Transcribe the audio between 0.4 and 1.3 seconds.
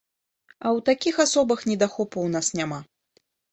А ў такіх